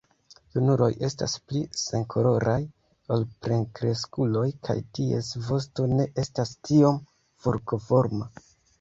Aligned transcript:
Junuloj 0.53 0.87
estas 1.07 1.35
pli 1.51 1.61
senkoloraj 1.81 2.57
ol 3.17 3.27
plenkreskuloj 3.45 4.47
kaj 4.69 4.79
ties 5.01 5.33
vosto 5.53 5.89
ne 5.95 6.11
estas 6.27 6.59
tiom 6.67 7.03
forkoforma. 7.47 8.37